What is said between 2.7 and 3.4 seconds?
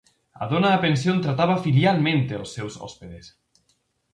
hóspedes.